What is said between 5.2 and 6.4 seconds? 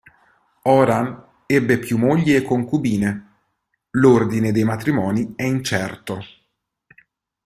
è incerto.